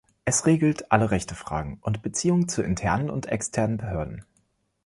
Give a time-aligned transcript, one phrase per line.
[0.25, 4.25] Es regelt alle Rechtefragen und Beziehungen zu internen und externen Behörden.